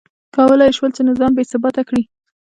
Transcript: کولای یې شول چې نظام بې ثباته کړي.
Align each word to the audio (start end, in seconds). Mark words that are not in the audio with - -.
کولای 0.35 0.67
یې 0.69 0.75
شول 0.77 0.91
چې 0.95 1.01
نظام 1.09 1.31
بې 1.37 1.43
ثباته 1.51 1.81
کړي. 1.89 2.03